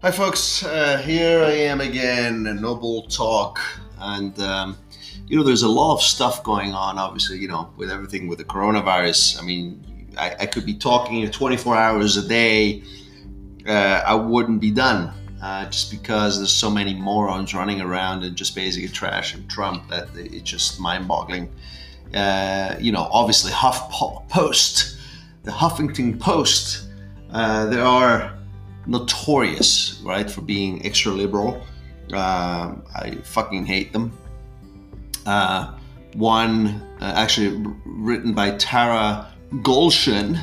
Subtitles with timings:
[0.00, 0.62] Hi, folks.
[0.62, 3.58] Uh, here I am again, a Noble Talk.
[3.98, 4.78] And, um,
[5.26, 8.38] you know, there's a lot of stuff going on, obviously, you know, with everything with
[8.38, 9.42] the coronavirus.
[9.42, 12.84] I mean, I, I could be talking 24 hours a day.
[13.66, 18.36] Uh, I wouldn't be done uh, just because there's so many morons running around and
[18.36, 21.52] just basically trashing Trump that it's just mind boggling.
[22.14, 23.90] Uh, you know, obviously, Huff
[24.28, 24.96] Post,
[25.42, 26.84] the Huffington Post,
[27.32, 28.37] uh, there are
[28.86, 31.62] notorious, right, for being extra liberal.
[32.12, 34.16] Uh, I fucking hate them.
[35.26, 35.74] Uh,
[36.14, 40.38] one uh, actually written by Tara Golshan,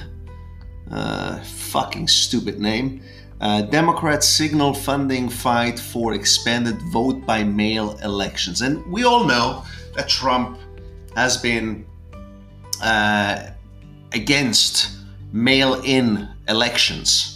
[0.92, 3.02] uh, fucking stupid name.
[3.42, 8.62] Uh, Democrats signal funding fight for expanded vote by mail elections.
[8.62, 9.64] And we all know
[9.96, 10.58] that Trump
[11.16, 11.86] has been
[12.82, 13.48] uh,
[14.14, 14.92] against
[15.34, 17.35] mail in elections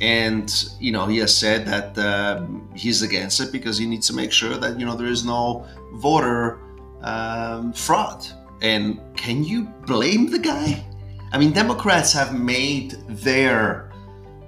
[0.00, 2.44] and you know he has said that uh,
[2.74, 5.66] he's against it because he needs to make sure that you know there is no
[5.94, 6.58] voter
[7.02, 8.26] um, fraud.
[8.62, 10.84] And can you blame the guy?
[11.32, 13.92] I mean democrats have made their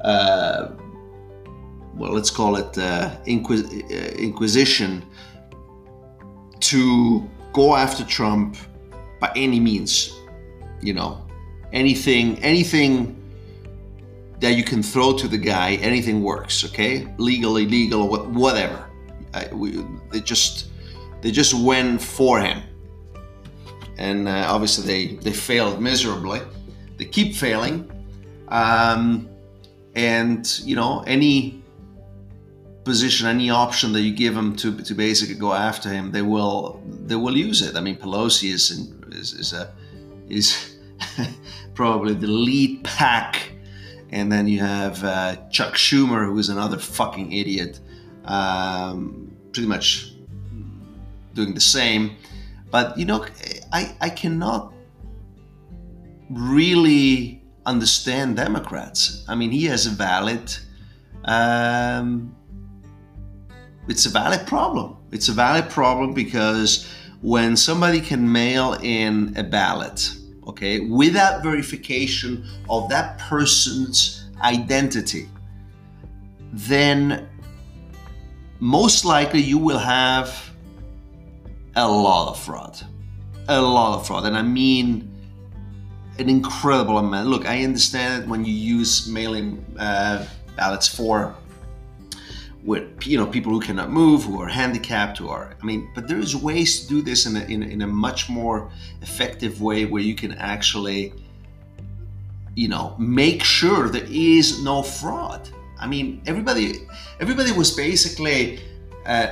[0.03, 0.69] uh,
[1.95, 5.05] well let's call it uh, inquis- uh, inquisition
[6.61, 8.57] to go after trump
[9.21, 10.15] by any means
[10.81, 11.27] you know
[11.73, 13.18] anything anything
[14.41, 16.65] that you can throw to the guy, anything works.
[16.65, 18.89] Okay, legal, illegal, whatever.
[19.35, 20.69] I, we, they just
[21.21, 22.63] they just went for him,
[23.97, 26.41] and uh, obviously they they failed miserably.
[26.97, 27.91] They keep failing,
[28.49, 29.29] um,
[29.95, 31.63] and you know any
[32.85, 36.81] position, any option that you give them to to basically go after him, they will
[37.07, 37.77] they will use it.
[37.77, 38.71] I mean, Pelosi is
[39.11, 39.73] is, is a
[40.29, 40.77] is
[41.75, 43.53] probably the lead pack
[44.11, 47.81] and then you have uh, Chuck Schumer, who is another fucking idiot,
[48.25, 50.13] um, pretty much
[51.35, 52.17] doing the same.
[52.71, 53.27] But you know,
[53.73, 54.73] I, I cannot
[56.31, 59.25] really understand Democrats.
[59.29, 60.55] I mean, he has a valid,
[61.25, 62.35] um,
[63.89, 64.97] it's a valid problem.
[65.13, 66.91] It's a valid problem because
[67.21, 70.15] when somebody can mail in a ballot,
[70.49, 75.29] okay, without verification of that person's identity,
[76.53, 77.29] then
[78.59, 80.51] most likely you will have
[81.77, 82.81] a lot of fraud.
[83.49, 84.25] A lot of fraud.
[84.25, 85.09] And I mean
[86.19, 87.29] an incredible amount.
[87.29, 90.27] Look, I understand it when you use mailing uh,
[90.57, 91.37] ballots for
[92.69, 96.07] with you know people who cannot move, who are handicapped, who are I mean, but
[96.07, 98.71] there's ways to do this in a, in, in a much more
[99.01, 101.15] effective way where you can actually
[102.55, 105.49] you know make sure there is no fraud.
[105.81, 106.87] I mean, everybody
[107.21, 108.61] everybody was basically
[109.07, 109.29] uh,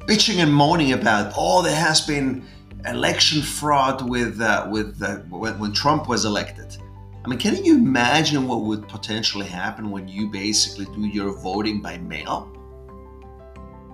[0.00, 2.44] bitching and moaning about oh there has been
[2.84, 6.76] election fraud with uh, with uh, when, when Trump was elected.
[7.24, 11.80] I mean, can you imagine what would potentially happen when you basically do your voting
[11.80, 12.52] by mail?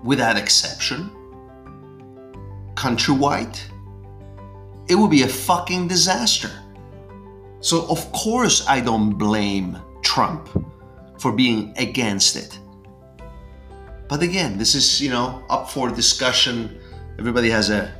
[0.02, 1.10] Without exception,
[2.74, 3.58] countrywide,
[4.88, 6.50] it would be a fucking disaster.
[7.60, 10.48] So, of course, I don't blame Trump
[11.18, 12.58] for being against it.
[14.08, 16.80] But again, this is, you know, up for discussion.
[17.18, 17.94] Everybody has a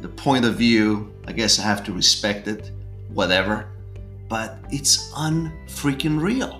[0.00, 1.12] the point of view.
[1.26, 2.72] I guess I have to respect it,
[3.12, 3.68] whatever.
[4.28, 6.59] But it's unfreaking real.